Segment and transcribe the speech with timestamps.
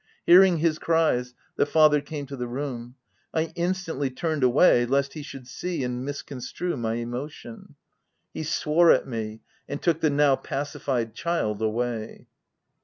[0.25, 2.95] Hearing his cries, the father came to the room.
[3.35, 7.75] I instantly turned away lest he should see and misconstrue my emotion.,
[8.33, 12.25] He swore at me, and took the now pacified child away.